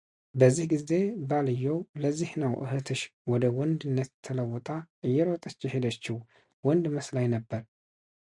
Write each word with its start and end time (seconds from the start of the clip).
በዚህ 0.39 0.65
ጊዜ 0.71 0.89
ባልየው 1.29 1.75
ለዚህ 2.03 2.31
ነው 2.43 2.53
እህትሽ 2.65 3.01
ወደ 3.31 3.43
ወንድነት 3.57 4.09
ተለውጣ 4.27 4.67
እየሮጠች 5.09 5.57
የሄደችው 5.67 6.17
ወንድ 6.69 6.87
መስላኝ 6.97 7.29
ነበር፡፡ 7.37 7.63